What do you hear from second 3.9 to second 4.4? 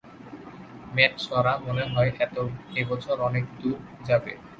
যাবে।